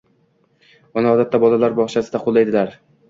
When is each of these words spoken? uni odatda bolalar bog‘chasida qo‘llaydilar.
uni 1.01 1.11
odatda 1.11 1.41
bolalar 1.43 1.77
bog‘chasida 1.81 2.23
qo‘llaydilar. 2.25 2.75